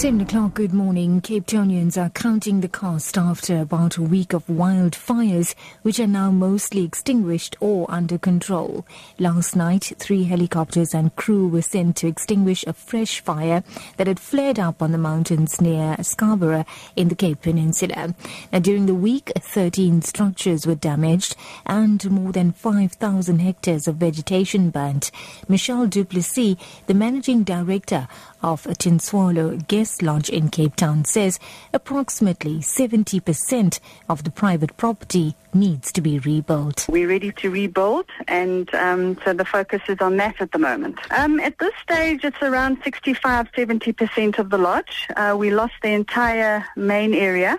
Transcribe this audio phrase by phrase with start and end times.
[0.00, 1.20] 7 o'clock, good morning.
[1.20, 6.84] Capetonians are counting the cost after about a week of wildfires, which are now mostly
[6.84, 8.86] extinguished or under control.
[9.18, 13.62] Last night, three helicopters and crew were sent to extinguish a fresh fire
[13.98, 16.64] that had flared up on the mountains near Scarborough
[16.96, 18.14] in the Cape Peninsula.
[18.50, 24.70] Now, during the week, 13 structures were damaged and more than 5,000 hectares of vegetation
[24.70, 25.10] burnt.
[25.46, 26.56] Michelle Duplessis,
[26.86, 28.08] the managing director
[28.42, 31.38] of Tintswalo Guest Lodge in Cape Town says
[31.72, 36.86] approximately 70% of the private property needs to be rebuilt.
[36.88, 40.98] We're ready to rebuild, and um, so the focus is on that at the moment.
[41.10, 45.08] Um, at this stage, it's around 65 70% of the lodge.
[45.16, 47.58] Uh, we lost the entire main area.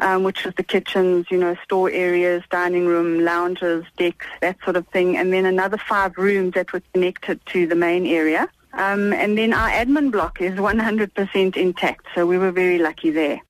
[0.00, 4.74] Um, which was the kitchens, you know, store areas, dining room, lounges, decks, that sort
[4.74, 8.48] of thing, and then another five rooms that were connected to the main area.
[8.76, 13.40] Um, and then our admin block is 100% intact, so we were very lucky there.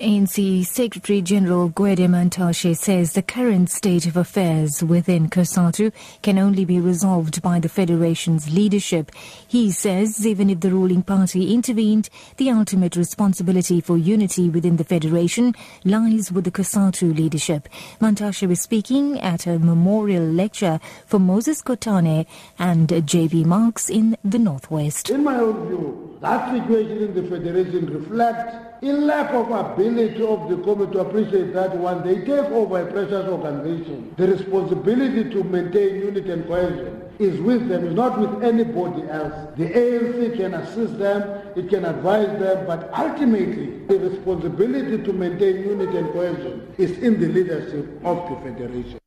[0.00, 6.64] ANC Secretary General Gwede Mantashe says the current state of affairs within COSATU can only
[6.64, 9.12] be resolved by the Federation's leadership.
[9.46, 14.82] He says even if the ruling party intervened, the ultimate responsibility for unity within the
[14.82, 17.68] Federation lies with the COSATU leadership.
[18.00, 22.26] Mantashe was speaking at a memorial lecture for Moses Kotane
[22.58, 23.44] and J.B.
[23.44, 25.10] Marks in the Northwest.
[25.10, 30.48] In my own view, that situation in the Federation reflects a lack of ability of
[30.48, 35.44] the Committee to appreciate that when they take over a precious organization, the responsibility to
[35.44, 39.32] maintain unity and cohesion is with them, is not with anybody else.
[39.56, 41.22] The ANC can assist them,
[41.56, 47.20] it can advise them, but ultimately the responsibility to maintain unity and cohesion is in
[47.20, 48.98] the leadership of the Federation.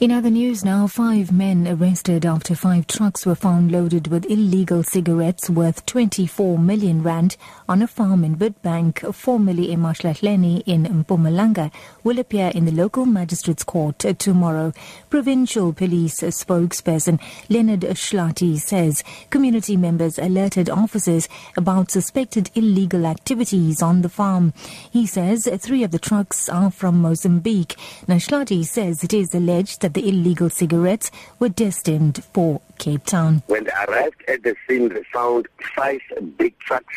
[0.00, 4.84] In other news now, five men arrested after five trucks were found loaded with illegal
[4.84, 7.36] cigarettes worth 24 million rand
[7.68, 11.72] on a farm in Witbank, formerly in eMalahleni in Mpumalanga,
[12.04, 14.72] will appear in the local magistrates court tomorrow.
[15.10, 24.02] Provincial police spokesperson Leonard Hlathi says community members alerted officers about suspected illegal activities on
[24.02, 24.52] the farm.
[24.92, 27.74] He says three of the trucks are from Mozambique.
[28.06, 33.04] Now, Hlathi says it is alleged that that the illegal cigarettes were destined for Cape
[33.04, 33.42] Town.
[33.46, 36.00] When they arrived at the scene, they found five
[36.36, 36.94] big trucks.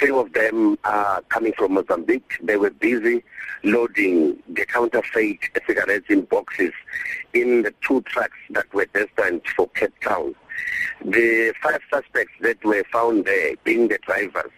[0.00, 2.38] Three of them are coming from Mozambique.
[2.42, 3.22] They were busy
[3.62, 6.72] loading the counterfeit cigarettes in boxes
[7.34, 10.34] in the two trucks that were destined for Cape Town.
[11.04, 14.50] The five suspects that were found there, being the drivers,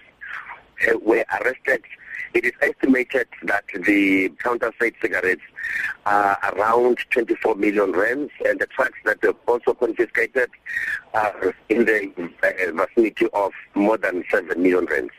[0.89, 1.83] uh, were arrested
[2.35, 5.43] it is estimated that the counterfeit cigarettes
[6.05, 10.51] are around 24 million rands, and the trucks that were also confiscated
[11.15, 12.13] are in the
[12.43, 15.13] uh, vicinity of more than 7 million rands.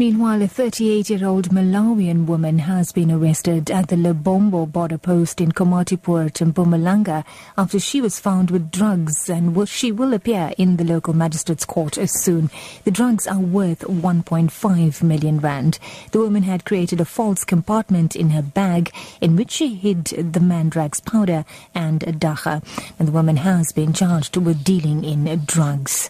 [0.00, 6.40] Meanwhile, a 38-year-old Malawian woman has been arrested at the Lebombo border post in Komatipoort
[6.40, 7.22] in Mpumalanga
[7.58, 11.98] after she was found with drugs and she will appear in the local magistrate's court
[12.06, 12.48] soon.
[12.84, 15.78] The drugs are worth 1.5 million rand.
[16.12, 20.40] The woman had created a false compartment in her bag in which she hid the
[20.40, 21.44] mandrax powder
[21.74, 22.62] and dagga.
[22.98, 26.08] And the woman has been charged with dealing in drugs.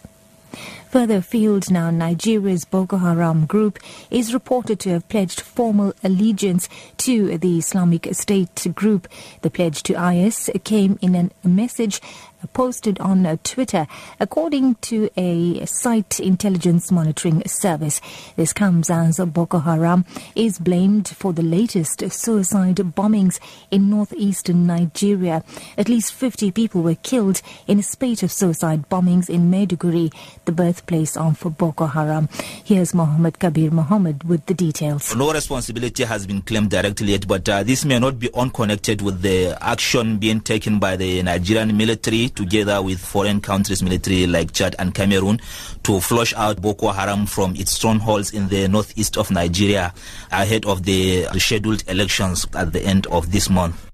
[0.91, 3.79] Further afield now, Nigeria's Boko Haram group
[4.09, 9.07] is reported to have pledged formal allegiance to the Islamic State group.
[9.41, 12.01] The pledge to IS came in a message
[12.53, 13.87] posted on Twitter,
[14.19, 18.01] according to a site intelligence monitoring service.
[18.35, 25.43] This comes as Boko Haram is blamed for the latest suicide bombings in northeastern Nigeria.
[25.77, 30.11] At least 50 people were killed in a spate of suicide bombings in Maiduguri,
[30.45, 32.27] the birthplace for Boko Haram.
[32.63, 35.15] Here's Mohammed Kabir Mohammed with the details.
[35.15, 39.21] No responsibility has been claimed directly yet, but uh, this may not be unconnected with
[39.21, 44.75] the action being taken by the Nigerian military together with foreign countries' military like Chad
[44.79, 45.39] and Cameroon
[45.83, 49.93] to flush out Boko Haram from its strongholds in the northeast of Nigeria
[50.31, 53.90] ahead of the scheduled elections at the end of this month.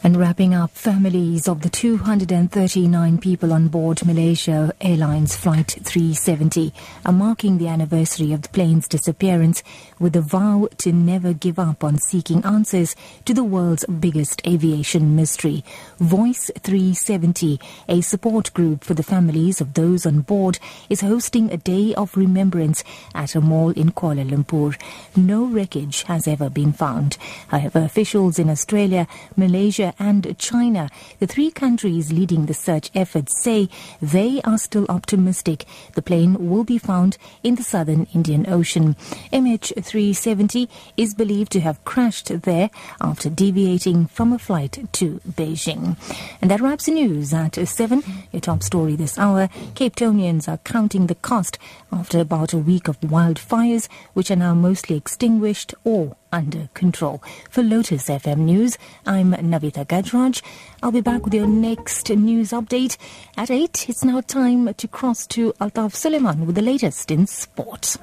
[0.00, 6.72] And wrapping up, families of the 239 people on board Malaysia Airlines Flight 370
[7.04, 9.64] are marking the anniversary of the plane's disappearance
[9.98, 15.16] with a vow to never give up on seeking answers to the world's biggest aviation
[15.16, 15.64] mystery.
[15.98, 17.58] Voice 370,
[17.88, 22.16] a support group for the families of those on board, is hosting a day of
[22.16, 22.84] remembrance
[23.16, 24.80] at a mall in Kuala Lumpur.
[25.16, 27.18] No wreckage has ever been found.
[27.48, 33.68] However, officials in Australia, Malaysia, And China, the three countries leading the search efforts, say
[34.00, 38.94] they are still optimistic the plane will be found in the southern Indian Ocean.
[39.32, 42.70] MH370 is believed to have crashed there
[43.00, 45.96] after deviating from a flight to Beijing.
[46.40, 48.02] And that wraps the news at 7.
[48.32, 49.48] Your top story this hour.
[49.74, 51.58] Capetonians are counting the cost
[51.92, 57.22] after about a week of wildfires, which are now mostly extinguished or under control.
[57.50, 60.42] For Lotus FM News, I'm Navitha Gajraj.
[60.82, 62.96] I'll be back with your next news update
[63.36, 63.88] at 8.
[63.88, 67.98] It's now time to cross to Altaf Suleiman with the latest in sports.